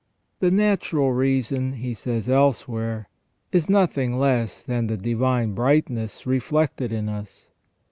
"* 0.21 0.39
"The 0.39 0.49
natural 0.49 1.13
reason," 1.13 1.73
he 1.73 1.93
says 1.93 2.27
elsewhere, 2.27 3.07
"is 3.51 3.69
nothing 3.69 4.17
less 4.17 4.63
than 4.63 4.87
the 4.87 4.97
divine 4.97 5.53
brightness 5.53 6.25
reflected 6.25 6.91
in 6.91 7.07
us." 7.07 7.49